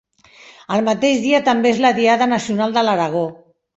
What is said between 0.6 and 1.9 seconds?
El mateix dia també és